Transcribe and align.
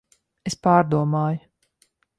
Es 0.51 0.55
pārdomāju. 0.69 1.47